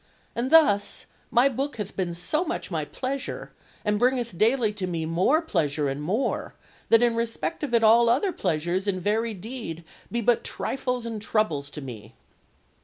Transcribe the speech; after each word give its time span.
And 0.35 0.49
thus 0.49 1.05
my 1.29 1.47
book 1.47 1.75
hath 1.75 1.95
been 1.95 2.15
so 2.15 2.43
much 2.43 2.71
my 2.71 2.85
pleasure, 2.85 3.51
and 3.85 3.99
bringeth 3.99 4.35
daily 4.35 4.73
to 4.73 4.87
me 4.87 5.05
more 5.05 5.43
pleasure 5.43 5.87
and 5.89 6.01
more, 6.01 6.55
that 6.89 7.03
in 7.03 7.15
respect 7.15 7.61
of 7.63 7.71
it 7.75 7.83
all 7.83 8.09
other 8.09 8.31
pleasures 8.31 8.87
in 8.87 8.99
very 8.99 9.35
deed 9.35 9.83
be 10.11 10.19
but 10.21 10.43
trifles 10.43 11.05
and 11.05 11.21
troubles 11.21 11.69
to 11.69 11.81
me." 11.81 12.15